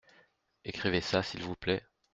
Écrivez 0.65 0.99
ça 1.01 1.21
s’il 1.21 1.43
vous 1.43 1.55
plait. 1.55 1.83